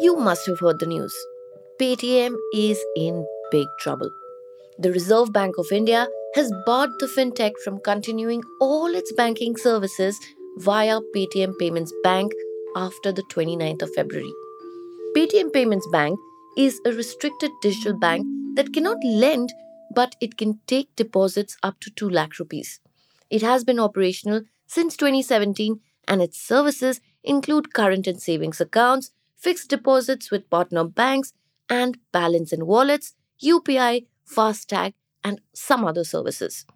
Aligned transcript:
You 0.00 0.16
must 0.16 0.46
have 0.46 0.60
heard 0.60 0.78
the 0.78 0.86
news. 0.86 1.12
Paytm 1.80 2.36
is 2.54 2.78
in 2.96 3.26
big 3.50 3.66
trouble. 3.80 4.10
The 4.78 4.92
Reserve 4.92 5.32
Bank 5.32 5.58
of 5.58 5.72
India 5.72 6.06
has 6.36 6.52
barred 6.64 6.90
the 7.00 7.06
fintech 7.06 7.52
from 7.64 7.80
continuing 7.80 8.42
all 8.60 8.94
its 8.94 9.12
banking 9.14 9.56
services 9.56 10.16
via 10.58 11.00
Paytm 11.14 11.58
Payments 11.58 11.92
Bank 12.04 12.32
after 12.76 13.10
the 13.10 13.24
29th 13.24 13.82
of 13.82 13.94
February. 13.94 14.32
Paytm 15.16 15.52
Payments 15.52 15.88
Bank 15.90 16.16
is 16.56 16.80
a 16.86 16.92
restricted 16.92 17.50
digital 17.60 17.98
bank 17.98 18.24
that 18.54 18.72
cannot 18.72 18.98
lend 19.04 19.52
but 19.96 20.14
it 20.20 20.36
can 20.36 20.60
take 20.68 20.94
deposits 20.94 21.56
up 21.64 21.80
to 21.80 21.90
2 21.90 22.08
lakh 22.08 22.38
rupees. 22.38 22.78
It 23.30 23.42
has 23.42 23.64
been 23.64 23.80
operational 23.80 24.42
since 24.68 24.96
2017 24.96 25.80
and 26.06 26.22
its 26.22 26.40
services 26.40 27.00
include 27.24 27.74
current 27.74 28.06
and 28.06 28.22
savings 28.22 28.60
accounts, 28.60 29.10
fixed 29.38 29.70
deposits 29.70 30.30
with 30.30 30.50
partner 30.50 30.84
banks, 30.84 31.32
and 31.70 31.98
balance 32.12 32.52
in 32.52 32.66
wallets, 32.66 33.14
UPI, 33.42 34.06
FASTag, 34.26 34.94
and 35.22 35.40
some 35.52 35.84
other 35.84 36.04
services. 36.04 36.66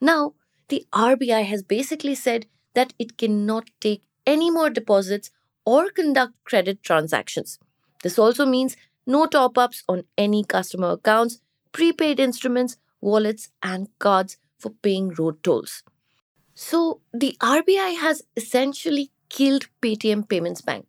Now, 0.00 0.34
the 0.68 0.86
RBI 0.92 1.44
has 1.44 1.62
basically 1.62 2.14
said 2.14 2.46
that 2.74 2.92
it 2.98 3.18
cannot 3.18 3.70
take 3.80 4.02
any 4.26 4.50
more 4.50 4.70
deposits 4.70 5.30
or 5.64 5.90
conduct 5.90 6.34
credit 6.44 6.82
transactions. 6.82 7.58
This 8.02 8.18
also 8.18 8.46
means 8.46 8.76
no 9.06 9.26
top 9.26 9.58
ups 9.58 9.82
on 9.88 10.04
any 10.16 10.44
customer 10.44 10.92
accounts, 10.92 11.40
prepaid 11.72 12.20
instruments, 12.20 12.76
wallets, 13.00 13.50
and 13.62 13.88
cards 13.98 14.38
for 14.58 14.70
paying 14.70 15.10
road 15.10 15.42
tolls. 15.42 15.82
So, 16.54 17.00
the 17.12 17.36
RBI 17.40 17.96
has 17.98 18.22
essentially 18.36 19.10
killed 19.28 19.66
Paytm 19.82 20.28
Payments 20.28 20.60
Bank. 20.60 20.86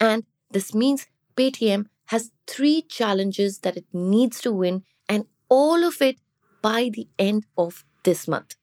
And 0.00 0.24
this 0.50 0.74
means 0.74 1.06
Paytm 1.36 1.86
has 2.06 2.30
three 2.46 2.82
challenges 2.82 3.58
that 3.60 3.76
it 3.76 3.86
needs 3.92 4.40
to 4.40 4.52
win, 4.52 4.84
and 5.08 5.24
all 5.48 5.84
of 5.84 6.00
it 6.00 6.18
by 6.62 6.90
the 6.92 7.08
end 7.18 7.46
of 7.56 7.84
this 8.04 8.26
month. 8.26 8.56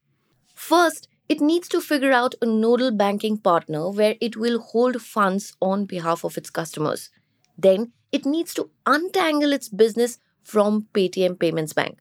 First, 0.54 1.08
it 1.28 1.42
needs 1.42 1.68
to 1.70 1.82
figure 1.82 2.12
out 2.12 2.36
a 2.42 2.46
nodal 2.46 2.92
banking 2.92 3.38
partner 3.38 3.90
where 3.90 4.16
it 4.22 4.36
will 4.38 4.60
hold 4.60 5.02
funds 5.02 5.54
on 5.62 5.86
behalf 5.86 6.24
of 6.24 6.38
its 6.38 6.50
customers. 6.50 7.10
Then, 7.58 7.94
it 8.12 8.26
needs 8.26 8.54
to 8.56 8.70
untangle 8.86 9.54
its 9.54 9.70
business 9.70 10.18
from 10.44 10.88
Paytm 10.94 11.40
Payments 11.40 11.74
Bank. 11.74 12.00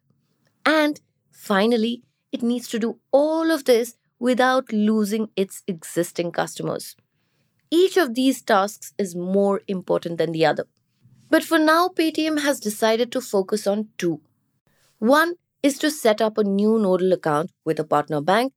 And 0.67 1.01
finally, 1.31 2.03
it 2.33 2.43
needs 2.43 2.69
to 2.69 2.79
do 2.79 2.99
all 3.13 3.51
of 3.51 3.65
this 3.65 3.97
without 4.19 4.73
losing 4.73 5.29
its 5.37 5.63
existing 5.67 6.33
customers. 6.33 6.97
Each 7.77 7.97
of 7.97 8.15
these 8.15 8.41
tasks 8.41 8.93
is 8.99 9.17
more 9.17 9.61
important 9.67 10.19
than 10.19 10.31
the 10.31 10.47
other. 10.47 10.67
But 11.29 11.43
for 11.43 11.59
now, 11.59 11.89
Paytm 11.89 12.43
has 12.43 12.61
decided 12.61 13.11
to 13.13 13.21
focus 13.21 13.67
on 13.67 13.89
two. 13.99 14.21
One 15.01 15.35
is 15.61 15.79
to 15.79 15.91
set 15.91 16.23
up 16.23 16.39
a 16.39 16.45
new 16.45 16.79
nodal 16.79 17.13
account 17.13 17.51
with 17.65 17.81
a 17.81 17.85
partner 17.95 18.21
bank, 18.21 18.53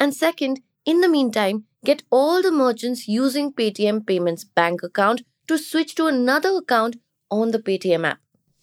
and 0.00 0.14
second, 0.14 0.62
in 0.86 1.02
the 1.02 1.08
meantime, 1.08 1.64
get 1.84 2.02
all 2.10 2.40
the 2.40 2.50
merchants 2.50 3.06
using 3.06 3.52
Paytm 3.52 4.06
Payments 4.06 4.44
bank 4.44 4.82
account 4.82 5.22
to 5.48 5.58
switch 5.58 5.94
to 5.96 6.06
another 6.06 6.56
account 6.56 6.96
on 7.30 7.50
the 7.50 7.58
Paytm 7.58 8.06
app. 8.06 8.20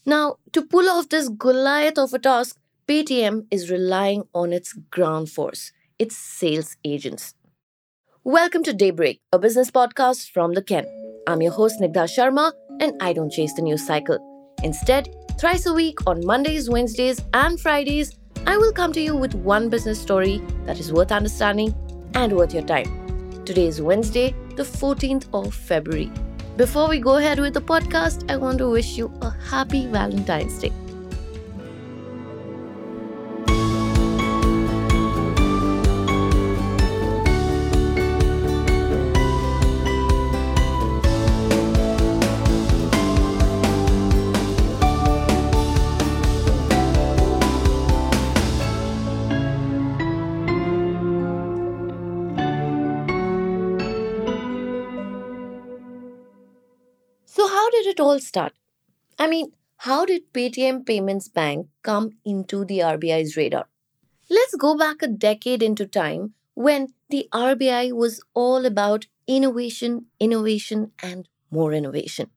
Now, 0.07 0.37
to 0.53 0.65
pull 0.65 0.89
off 0.89 1.09
this 1.09 1.29
Goliath 1.29 1.99
of 1.99 2.15
a 2.15 2.19
task, 2.19 2.57
Paytm 2.87 3.45
is 3.51 3.69
relying 3.69 4.23
on 4.33 4.53
its 4.53 4.73
ground 4.73 5.29
force, 5.29 5.71
its 5.99 6.17
sales 6.17 6.77
agents. 6.83 7.35
Welcome 8.29 8.61
to 8.65 8.73
Daybreak, 8.73 9.21
a 9.33 9.39
business 9.39 9.71
podcast 9.71 10.29
from 10.29 10.53
the 10.53 10.61
Ken. 10.61 10.85
I'm 11.25 11.41
your 11.41 11.51
host, 11.51 11.79
Snigdha 11.79 12.03
Sharma, 12.15 12.51
and 12.79 12.93
I 13.01 13.11
don't 13.11 13.31
chase 13.31 13.53
the 13.53 13.63
news 13.63 13.83
cycle. 13.83 14.19
Instead, 14.63 15.09
thrice 15.39 15.65
a 15.65 15.73
week 15.73 15.97
on 16.05 16.23
Mondays, 16.23 16.69
Wednesdays, 16.69 17.19
and 17.33 17.59
Fridays, 17.59 18.19
I 18.45 18.55
will 18.55 18.71
come 18.71 18.93
to 18.93 19.01
you 19.01 19.15
with 19.15 19.33
one 19.33 19.67
business 19.67 19.99
story 19.99 20.43
that 20.65 20.79
is 20.79 20.93
worth 20.93 21.11
understanding 21.11 21.73
and 22.13 22.33
worth 22.33 22.53
your 22.53 22.61
time. 22.61 22.85
Today 23.45 23.65
is 23.65 23.81
Wednesday, 23.81 24.35
the 24.57 24.61
14th 24.61 25.25
of 25.33 25.51
February. 25.51 26.11
Before 26.55 26.87
we 26.87 26.99
go 26.99 27.15
ahead 27.15 27.39
with 27.39 27.55
the 27.55 27.61
podcast, 27.61 28.29
I 28.29 28.37
want 28.37 28.59
to 28.59 28.69
wish 28.69 28.95
you 28.95 29.11
a 29.23 29.31
happy 29.31 29.87
Valentine's 29.87 30.59
Day. 30.59 30.71
It 57.89 57.99
all 57.99 58.19
start? 58.19 58.53
I 59.17 59.27
mean, 59.27 59.51
how 59.77 60.05
did 60.05 60.33
Paytm 60.33 60.85
Payments 60.85 61.27
Bank 61.27 61.67
come 61.83 62.11
into 62.23 62.65
the 62.65 62.79
RBI's 62.79 63.35
radar? 63.35 63.67
Let's 64.29 64.55
go 64.55 64.77
back 64.77 65.01
a 65.01 65.07
decade 65.07 65.63
into 65.63 65.85
time 65.85 66.33
when 66.53 66.93
the 67.09 67.27
RBI 67.33 67.93
was 67.93 68.21
all 68.33 68.65
about 68.65 69.07
innovation, 69.27 70.05
innovation, 70.19 70.91
and 71.01 71.27
more 71.49 71.73
innovation. 71.73 72.29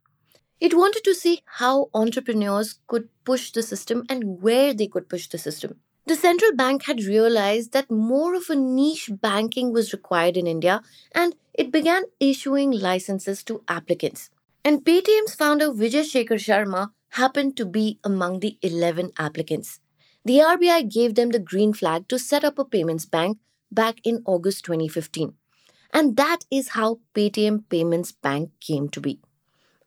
It 0.60 0.74
wanted 0.74 1.02
to 1.04 1.14
see 1.14 1.40
how 1.58 1.90
entrepreneurs 1.92 2.78
could 2.86 3.08
push 3.24 3.50
the 3.50 3.62
system 3.62 4.04
and 4.08 4.40
where 4.40 4.72
they 4.72 4.86
could 4.86 5.08
push 5.08 5.26
the 5.26 5.38
system. 5.38 5.80
The 6.06 6.16
central 6.16 6.52
bank 6.54 6.84
had 6.84 7.02
realized 7.02 7.72
that 7.72 7.90
more 7.90 8.34
of 8.34 8.48
a 8.48 8.56
niche 8.56 9.10
banking 9.20 9.72
was 9.72 9.92
required 9.92 10.36
in 10.36 10.46
India 10.46 10.82
and 11.14 11.34
it 11.54 11.72
began 11.72 12.04
issuing 12.18 12.70
licenses 12.70 13.42
to 13.44 13.62
applicants. 13.68 14.30
And 14.64 14.84
Paytm's 14.84 15.34
founder 15.34 15.70
Vijay 15.70 16.04
Shekhar 16.04 16.38
Sharma 16.38 16.92
happened 17.10 17.56
to 17.56 17.66
be 17.66 17.98
among 18.04 18.38
the 18.38 18.58
11 18.62 19.10
applicants. 19.18 19.80
The 20.24 20.38
RBI 20.38 20.88
gave 20.88 21.16
them 21.16 21.30
the 21.30 21.40
green 21.40 21.72
flag 21.72 22.06
to 22.06 22.16
set 22.16 22.44
up 22.44 22.60
a 22.60 22.64
payments 22.64 23.04
bank 23.04 23.38
back 23.72 23.98
in 24.04 24.22
August 24.24 24.64
2015. 24.64 25.34
And 25.92 26.16
that 26.16 26.44
is 26.48 26.68
how 26.70 27.00
Paytm 27.12 27.64
Payments 27.70 28.12
Bank 28.12 28.50
came 28.60 28.88
to 28.90 29.00
be. 29.00 29.18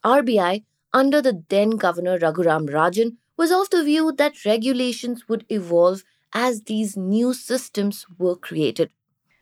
RBI, 0.03 0.65
under 0.93 1.21
the 1.21 1.43
then 1.47 1.71
Governor 1.71 2.19
Raghuram 2.19 2.69
Rajan, 2.69 3.15
was 3.37 3.51
of 3.51 3.69
the 3.69 3.83
view 3.83 4.11
that 4.11 4.43
regulations 4.43 5.29
would 5.29 5.45
evolve 5.47 6.03
as 6.33 6.63
these 6.63 6.97
new 6.97 7.33
systems 7.33 8.05
were 8.19 8.35
created. 8.35 8.89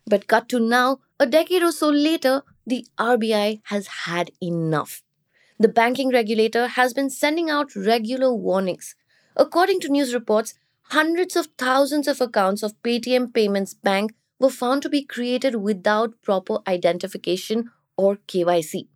But 0.06 0.28
cut 0.28 0.48
to 0.50 0.60
now, 0.60 1.00
a 1.20 1.26
decade 1.26 1.64
or 1.64 1.72
so 1.72 1.90
later, 1.90 2.44
the 2.68 2.86
RBI 3.00 3.62
has 3.66 3.88
had 3.88 4.30
enough 4.40 5.02
the 5.59 5.68
banking 5.68 6.09
regulator 6.09 6.68
has 6.68 6.94
been 6.94 7.09
sending 7.09 7.50
out 7.50 7.75
regular 7.75 8.34
warnings. 8.34 8.96
According 9.36 9.80
to 9.81 9.90
news 9.90 10.14
reports, 10.14 10.53
hundreds 10.90 11.36
of 11.36 11.47
thousands 11.58 12.08
of 12.08 12.22
accounts 12.22 12.64
of 12.64 12.81
Paytm 12.84 13.34
Payments 13.34 13.74
Bank 13.74 14.14
were 14.40 14.50
found 14.50 14.81
to 14.81 14.90
be 14.90 15.03
created 15.03 15.56
without 15.56 16.22
proper 16.22 16.59
identification 16.68 17.69
or 17.97 18.18
KYC. 18.28 18.88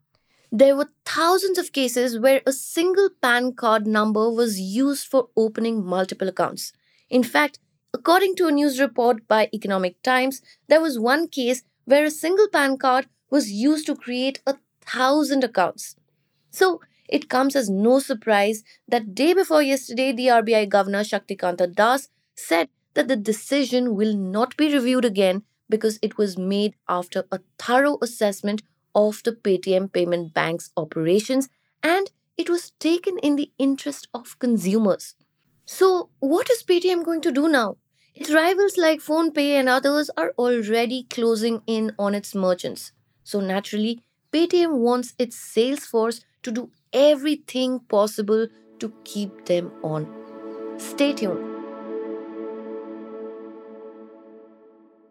There 0.51 0.77
were 0.77 0.89
thousands 1.05 1.57
of 1.57 1.73
cases 1.73 2.19
where 2.19 2.41
a 2.45 2.53
single 2.53 3.09
PAN 3.21 3.53
card 3.53 3.85
number 3.85 4.31
was 4.31 4.59
used 4.59 5.07
for 5.07 5.27
opening 5.35 5.85
multiple 5.85 6.29
accounts. 6.29 6.71
In 7.09 7.21
fact, 7.21 7.59
according 7.93 8.35
to 8.37 8.47
a 8.47 8.51
news 8.51 8.79
report 8.79 9.27
by 9.27 9.49
Economic 9.53 10.01
Times, 10.03 10.41
there 10.69 10.79
was 10.79 10.97
one 10.97 11.27
case 11.27 11.63
where 11.83 12.05
a 12.05 12.11
single 12.11 12.47
PAN 12.47 12.77
card 12.77 13.07
was 13.29 13.51
used 13.51 13.85
to 13.87 13.95
create 13.95 14.41
a 14.47 14.55
thousand 14.81 15.43
accounts. 15.43 15.96
So 16.57 16.81
it 17.07 17.29
comes 17.29 17.55
as 17.55 17.69
no 17.69 17.99
surprise 17.99 18.63
that 18.87 19.13
day 19.13 19.33
before 19.35 19.61
yesterday, 19.61 20.11
the 20.11 20.27
RBI 20.27 20.67
Governor 20.67 21.03
Shaktikanta 21.03 21.71
Das 21.71 22.09
said 22.35 22.69
that 22.95 23.07
the 23.07 23.15
decision 23.15 23.95
will 23.95 24.15
not 24.15 24.57
be 24.57 24.73
reviewed 24.73 25.05
again 25.05 25.43
because 25.69 25.99
it 26.01 26.17
was 26.17 26.35
made 26.35 26.73
after 26.89 27.25
a 27.31 27.41
thorough 27.59 27.99
assessment 28.01 28.63
of 28.95 29.21
the 29.23 29.33
Paytm 29.33 29.93
Payment 29.93 30.33
Bank's 30.33 30.71
operations 30.75 31.47
and 31.83 32.09
it 32.37 32.49
was 32.49 32.71
taken 32.79 33.19
in 33.19 33.35
the 33.35 33.51
interest 33.59 34.07
of 34.11 34.39
consumers. 34.39 35.13
So, 35.65 36.09
what 36.19 36.49
is 36.49 36.63
Paytm 36.63 37.05
going 37.05 37.21
to 37.21 37.31
do 37.31 37.47
now? 37.47 37.77
Its 38.15 38.33
rivals 38.33 38.77
like 38.77 38.99
PhonePe 39.01 39.59
and 39.59 39.69
others 39.69 40.09
are 40.17 40.33
already 40.39 41.03
closing 41.03 41.61
in 41.67 41.91
on 41.99 42.15
its 42.15 42.33
merchants. 42.33 42.93
So, 43.23 43.41
naturally, 43.41 44.01
Paytm 44.33 44.79
wants 44.79 45.13
its 45.19 45.37
sales 45.37 45.85
force 45.85 46.21
to 46.47 46.51
do 46.51 46.69
everything 46.93 47.79
possible 47.95 48.47
to 48.79 48.93
keep 49.03 49.45
them 49.45 49.71
on. 49.83 50.07
Stay 50.77 51.11
tuned. 51.11 51.43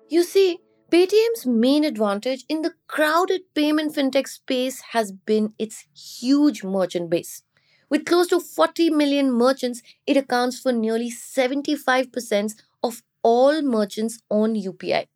You 0.08 0.22
see, 0.22 0.60
Paytm's 0.90 1.44
main 1.44 1.84
advantage 1.84 2.44
in 2.48 2.62
the 2.62 2.72
crowded 2.86 3.42
payment 3.54 3.94
fintech 3.94 4.28
space 4.28 4.80
has 4.92 5.12
been 5.12 5.52
its 5.58 5.84
huge 5.94 6.62
merchant 6.62 7.10
base. 7.10 7.42
With 7.90 8.06
close 8.06 8.28
to 8.28 8.40
40 8.40 8.90
million 8.90 9.32
merchants, 9.32 9.82
it 10.06 10.16
accounts 10.16 10.60
for 10.60 10.72
nearly 10.72 11.10
75% 11.10 12.54
of 12.82 13.02
all 13.22 13.60
merchants 13.62 14.20
on 14.30 14.54
UPI. 14.54 15.06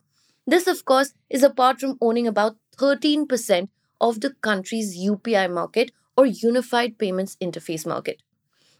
This, 0.45 0.67
of 0.67 0.85
course, 0.85 1.13
is 1.29 1.41
apart 1.41 1.79
from 1.79 1.97
owning 2.01 2.27
about 2.27 2.57
13% 2.77 3.69
of 3.99 4.19
the 4.19 4.33
country's 4.41 4.97
UPI 4.97 5.51
market 5.51 5.91
or 6.17 6.25
Unified 6.25 6.97
Payments 6.97 7.37
Interface 7.41 7.85
market. 7.85 8.21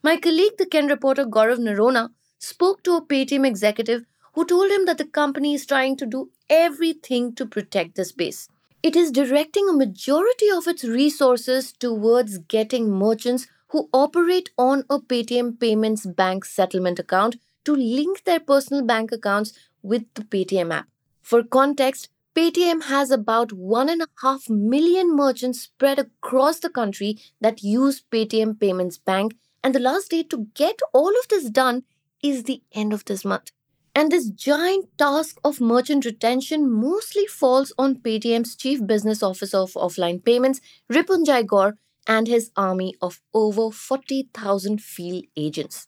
My 0.04 0.18
colleague, 0.18 0.58
the 0.58 0.66
Ken 0.66 0.88
reporter 0.88 1.26
Gaurav 1.26 1.60
Narona, 1.60 2.10
spoke 2.40 2.84
to 2.84 2.96
a 2.96 3.06
Paytm 3.06 3.46
executive 3.46 4.04
who 4.34 4.46
told 4.46 4.72
him 4.72 4.86
that 4.86 4.98
the 4.98 5.06
company 5.06 5.54
is 5.54 5.66
trying 5.66 5.96
to 5.98 6.06
do 6.06 6.30
everything 6.50 7.36
to 7.36 7.46
protect 7.46 7.96
this 7.96 8.12
base. 8.12 8.48
It 8.82 8.96
is 8.96 9.12
directing 9.12 9.70
a 9.70 9.74
majority 9.74 10.50
of 10.50 10.68
its 10.68 10.84
resources 10.84 11.72
towards 11.72 12.40
getting 12.40 12.90
merchants 12.90 13.48
who 13.68 13.90
operate 13.94 14.50
on 14.58 14.84
a 14.90 15.00
Paytm 15.00 15.60
Payments 15.60 16.06
Bank 16.06 16.46
settlement 16.46 16.98
account 16.98 17.36
to 17.66 17.76
link 17.76 18.24
their 18.24 18.40
personal 18.40 18.84
bank 18.84 19.12
accounts 19.12 19.54
with 19.84 20.06
the 20.16 20.24
Paytm 20.24 20.74
app. 20.74 20.88
For 21.22 21.44
context, 21.44 22.10
Paytm 22.34 22.84
has 22.84 23.12
about 23.12 23.50
1.5 23.50 24.50
million 24.50 25.14
merchants 25.14 25.60
spread 25.64 26.00
across 26.00 26.60
the 26.60 26.70
country 26.70 27.18
that 27.42 27.62
use 27.62 28.04
Paytm 28.10 28.58
Payments 28.58 28.98
Bank, 28.98 29.36
and 29.62 29.76
the 29.76 29.80
last 29.80 30.12
date 30.12 30.30
to 30.30 30.48
get 30.54 30.80
all 30.94 31.10
of 31.10 31.28
this 31.30 31.50
done 31.50 31.84
is 32.24 32.44
the 32.44 32.64
end 32.72 32.94
of 32.94 33.04
this 33.04 33.26
month. 33.26 33.52
And 33.94 34.10
this 34.10 34.30
giant 34.30 34.98
task 34.98 35.40
of 35.44 35.60
merchant 35.60 36.06
retention 36.06 36.72
mostly 36.72 37.26
falls 37.26 37.74
on 37.78 37.96
Paytm's 37.96 38.56
Chief 38.56 38.88
Business 38.88 39.22
Officer 39.22 39.58
of 39.58 39.74
Offline 39.74 40.24
Payments, 40.24 40.62
Ripunjay 40.90 41.46
Gaur, 41.46 41.76
and 42.08 42.28
his 42.28 42.50
army 42.56 42.96
of 43.02 43.20
over 43.34 43.72
40,000 43.72 44.82
field 44.82 45.26
agents. 45.36 45.88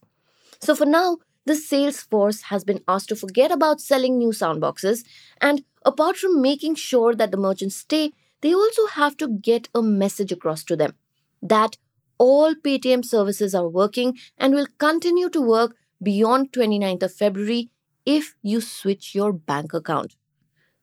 So 0.60 0.76
for 0.76 0.86
now, 0.86 1.20
the 1.46 1.56
sales 1.56 2.00
force 2.02 2.44
has 2.44 2.64
been 2.64 2.82
asked 2.88 3.10
to 3.10 3.16
forget 3.16 3.52
about 3.52 3.82
selling 3.82 4.18
new 4.18 4.30
soundboxes, 4.30 5.04
and 5.42 5.64
apart 5.86 6.18
from 6.18 6.42
making 6.42 6.76
sure 6.76 7.16
that 7.16 7.32
the 7.32 7.38
merchants 7.38 7.76
stay, 7.76 8.12
they 8.42 8.54
also 8.54 8.88
have 8.88 9.18
to 9.18 9.28
get 9.28 9.70
a 9.74 9.82
message 9.82 10.32
across 10.32 10.64
to 10.66 10.76
them 10.76 10.96
that 11.42 11.78
all 12.18 12.56
Paytm 12.56 13.04
services 13.04 13.54
are 13.54 13.68
working 13.68 14.18
and 14.38 14.54
will 14.54 14.68
continue 14.78 15.30
to 15.30 15.42
work 15.42 15.76
beyond 16.02 16.52
29th 16.54 17.04
of 17.04 17.14
February 17.14 17.70
if 18.06 18.36
you 18.42 18.62
switch 18.62 19.14
your 19.16 19.34
bank 19.34 19.74
account. 19.74 20.16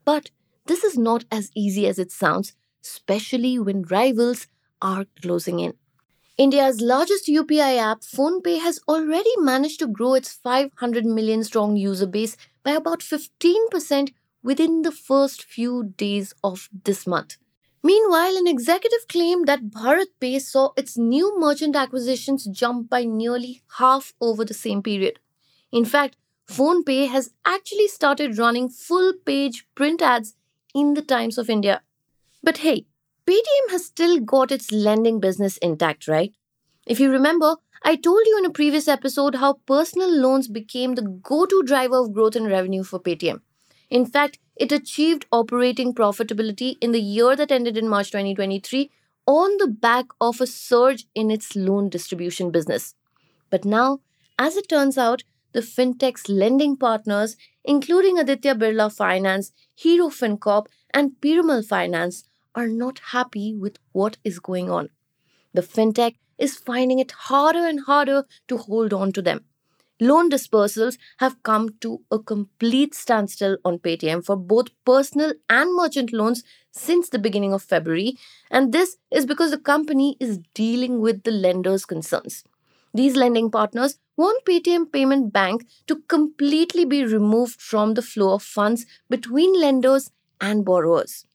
But 0.05 0.31
this 0.67 0.85
is 0.85 0.99
not 0.99 1.25
as 1.31 1.51
easy 1.55 1.87
as 1.87 1.99
it 1.99 2.13
sounds, 2.13 2.55
especially 2.85 3.59
when 3.59 3.83
rivals 3.83 4.47
are 4.83 5.07
closing 5.23 5.61
in. 5.61 5.75
India's 6.41 6.81
largest 6.81 7.27
UPI 7.27 7.77
app, 7.77 8.01
PhonePe, 8.01 8.61
has 8.61 8.81
already 8.89 9.29
managed 9.37 9.79
to 9.81 9.87
grow 9.87 10.15
its 10.15 10.33
500 10.33 11.05
million 11.05 11.45
strong 11.45 11.77
user 11.77 12.07
base 12.07 12.35
by 12.63 12.71
about 12.71 13.01
15% 13.01 14.15
within 14.43 14.81
the 14.81 14.91
first 14.91 15.45
few 15.45 15.93
days 15.99 16.33
of 16.43 16.71
this 16.85 17.07
month. 17.07 17.37
Meanwhile, 17.83 18.39
an 18.39 18.47
executive 18.47 19.07
claimed 19.07 19.47
that 19.49 19.69
BharatPe 19.69 20.41
saw 20.41 20.71
its 20.79 20.97
new 20.97 21.39
merchant 21.39 21.77
acquisitions 21.77 22.47
jump 22.47 22.89
by 22.89 23.05
nearly 23.05 23.61
half 23.77 24.15
over 24.19 24.43
the 24.43 24.55
same 24.55 24.83
period. 24.83 25.19
In 25.71 25.85
fact, 25.85 26.17
PhonePe 26.49 27.11
has 27.11 27.35
actually 27.45 27.89
started 27.89 28.39
running 28.39 28.71
full 28.71 29.13
page 29.27 29.67
print 29.75 30.01
ads 30.01 30.37
in 30.75 30.95
the 30.95 31.03
Times 31.03 31.37
of 31.37 31.51
India. 31.51 31.83
But 32.43 32.59
hey, 32.65 32.87
Paytm 33.31 33.71
has 33.71 33.85
still 33.85 34.19
got 34.19 34.51
its 34.51 34.73
lending 34.73 35.21
business 35.21 35.57
intact, 35.59 36.09
right? 36.09 36.35
If 36.85 36.99
you 36.99 37.13
remember, 37.13 37.59
I 37.85 37.95
told 37.95 38.23
you 38.27 38.37
in 38.39 38.45
a 38.45 38.51
previous 38.51 38.89
episode 38.89 39.37
how 39.37 39.61
personal 39.67 40.11
loans 40.11 40.49
became 40.49 40.97
the 40.97 41.03
go 41.03 41.47
to 41.47 41.63
driver 41.63 41.99
of 41.99 42.13
growth 42.13 42.35
and 42.35 42.49
revenue 42.49 42.83
for 42.83 42.99
Paytm. 42.99 43.41
In 43.89 44.05
fact, 44.05 44.41
it 44.57 44.73
achieved 44.73 45.27
operating 45.31 45.95
profitability 45.95 46.75
in 46.81 46.91
the 46.91 47.01
year 47.01 47.37
that 47.37 47.53
ended 47.53 47.77
in 47.77 47.89
March 47.89 48.11
2023 48.11 48.91
on 49.27 49.59
the 49.59 49.69
back 49.69 50.07
of 50.21 50.41
a 50.41 50.47
surge 50.49 51.07
in 51.15 51.31
its 51.31 51.55
loan 51.55 51.89
distribution 51.89 52.51
business. 52.51 52.97
But 53.49 53.65
now, 53.65 54.01
as 54.41 54.57
it 54.57 54.69
turns 54.69 54.99
out, 54.99 55.23
the 55.53 55.61
fintech's 55.61 56.29
lending 56.29 56.77
partners, 56.77 57.37
including 57.65 58.19
Aditya 58.19 58.57
Birla 58.57 58.93
Finance, 58.93 59.53
Hero 59.77 60.09
FinCorp, 60.09 60.67
and 60.93 61.13
Piramal 61.21 61.65
Finance, 61.65 62.25
are 62.55 62.69
not 62.69 63.01
happy 63.13 63.55
with 63.55 63.79
what 63.93 64.17
is 64.25 64.39
going 64.39 64.71
on. 64.71 64.89
The 65.53 65.63
fintech 65.63 66.17
is 66.39 66.57
finding 66.57 66.99
it 66.99 67.13
harder 67.13 67.67
and 67.67 67.81
harder 67.81 68.25
to 68.49 68.57
hold 68.57 68.93
on 68.93 69.13
to 69.13 69.23
them. 69.23 69.45
Loan 70.01 70.31
dispersals 70.31 70.97
have 71.19 71.43
come 71.43 71.69
to 71.81 72.01
a 72.11 72.19
complete 72.19 72.95
standstill 72.95 73.59
on 73.67 73.79
Paytm 73.79 74.25
for 74.25 74.35
both 74.35 74.69
personal 74.87 75.35
and 75.51 75.75
merchant 75.75 76.11
loans 76.11 76.43
since 76.71 77.11
the 77.11 77.19
beginning 77.19 77.53
of 77.53 77.63
February, 77.63 78.17
and 78.51 78.73
this 78.73 78.97
is 79.11 79.27
because 79.27 79.51
the 79.51 79.59
company 79.59 80.17
is 80.19 80.39
dealing 80.55 81.01
with 81.01 81.25
the 81.25 81.31
lenders' 81.31 81.85
concerns. 81.85 82.45
These 82.95 83.15
lending 83.15 83.51
partners 83.51 83.99
want 84.17 84.45
Paytm 84.47 84.91
Payment 84.91 85.33
Bank 85.35 85.67
to 85.87 85.97
completely 86.09 86.87
be 86.87 87.05
removed 87.05 87.61
from 87.61 87.93
the 87.93 88.03
flow 88.03 88.33
of 88.35 88.43
funds 88.43 88.87
between 89.11 89.61
lenders 89.61 90.11
and 90.41 90.65
borrowers. 90.65 91.27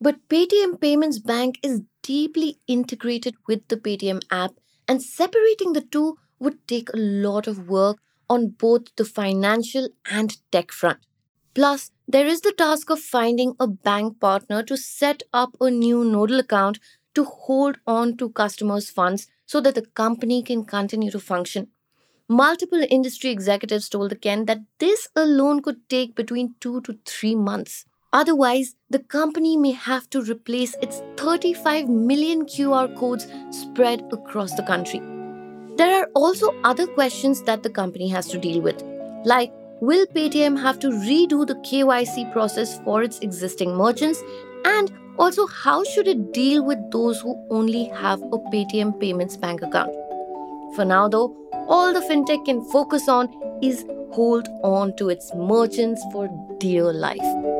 But 0.00 0.28
Paytm 0.28 0.80
Payments 0.80 1.18
Bank 1.18 1.58
is 1.62 1.82
deeply 2.02 2.58
integrated 2.66 3.34
with 3.46 3.68
the 3.68 3.76
Paytm 3.76 4.22
app, 4.30 4.52
and 4.88 5.02
separating 5.02 5.74
the 5.74 5.82
two 5.82 6.16
would 6.38 6.66
take 6.66 6.88
a 6.92 6.96
lot 6.96 7.46
of 7.46 7.68
work 7.68 7.98
on 8.28 8.48
both 8.48 8.94
the 8.96 9.04
financial 9.04 9.88
and 10.10 10.38
tech 10.50 10.72
front. 10.72 11.00
Plus, 11.54 11.90
there 12.08 12.26
is 12.26 12.40
the 12.40 12.52
task 12.52 12.88
of 12.88 12.98
finding 13.00 13.54
a 13.60 13.66
bank 13.66 14.18
partner 14.20 14.62
to 14.62 14.76
set 14.76 15.22
up 15.34 15.54
a 15.60 15.70
new 15.70 16.04
nodal 16.04 16.40
account 16.40 16.78
to 17.14 17.24
hold 17.24 17.76
on 17.86 18.16
to 18.16 18.30
customers' 18.30 18.88
funds 18.88 19.26
so 19.44 19.60
that 19.60 19.74
the 19.74 19.82
company 19.82 20.42
can 20.42 20.64
continue 20.64 21.10
to 21.10 21.20
function. 21.20 21.68
Multiple 22.28 22.84
industry 22.88 23.30
executives 23.30 23.88
told 23.88 24.10
the 24.10 24.16
Ken 24.16 24.46
that 24.46 24.60
this 24.78 25.08
alone 25.16 25.60
could 25.60 25.88
take 25.88 26.14
between 26.14 26.54
two 26.60 26.80
to 26.82 26.98
three 27.04 27.34
months. 27.34 27.84
Otherwise, 28.12 28.74
the 28.90 28.98
company 28.98 29.56
may 29.56 29.70
have 29.70 30.10
to 30.10 30.20
replace 30.22 30.74
its 30.82 31.00
35 31.16 31.88
million 31.88 32.44
QR 32.44 32.94
codes 32.96 33.28
spread 33.50 34.02
across 34.12 34.52
the 34.54 34.64
country. 34.64 35.00
There 35.76 36.02
are 36.02 36.08
also 36.14 36.52
other 36.64 36.88
questions 36.88 37.42
that 37.44 37.62
the 37.62 37.70
company 37.70 38.08
has 38.08 38.26
to 38.28 38.38
deal 38.38 38.60
with, 38.60 38.82
like 39.24 39.52
will 39.80 40.06
Paytm 40.06 40.60
have 40.60 40.80
to 40.80 40.88
redo 40.88 41.46
the 41.46 41.54
KYC 41.54 42.32
process 42.32 42.80
for 42.80 43.02
its 43.04 43.20
existing 43.20 43.76
merchants 43.76 44.20
and 44.64 44.92
also 45.16 45.46
how 45.46 45.84
should 45.84 46.08
it 46.08 46.32
deal 46.32 46.64
with 46.64 46.78
those 46.90 47.20
who 47.20 47.40
only 47.48 47.84
have 47.84 48.20
a 48.22 48.38
Paytm 48.52 48.98
payments 48.98 49.36
bank 49.36 49.62
account? 49.62 49.92
For 50.74 50.84
now 50.84 51.06
though, 51.06 51.36
all 51.68 51.92
the 51.92 52.00
fintech 52.00 52.44
can 52.44 52.64
focus 52.64 53.08
on 53.08 53.28
is 53.62 53.84
hold 54.10 54.48
on 54.64 54.96
to 54.96 55.08
its 55.08 55.32
merchants 55.34 56.02
for 56.12 56.28
dear 56.58 56.92
life. 56.92 57.59